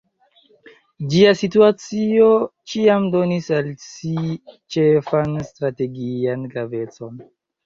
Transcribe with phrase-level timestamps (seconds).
[1.09, 2.29] Ĝia situacio
[2.71, 4.15] ĉiam donis al si
[4.77, 7.23] ĉefan strategian gravecon.